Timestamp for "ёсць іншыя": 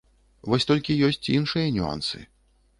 1.09-1.67